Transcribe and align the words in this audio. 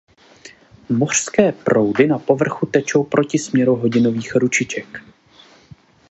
Mořské 0.89 1.51
proudy 1.51 2.07
na 2.07 2.19
povrchu 2.19 2.65
tečou 2.65 3.03
proti 3.03 3.37
směru 3.37 3.75
hodinových 3.75 4.35
ručiček. 4.35 4.99